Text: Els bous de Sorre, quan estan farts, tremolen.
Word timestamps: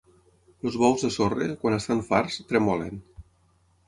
Els 0.69 0.77
bous 0.83 1.03
de 1.07 1.11
Sorre, 1.15 1.47
quan 1.65 1.75
estan 1.77 2.01
farts, 2.07 2.39
tremolen. 2.53 2.99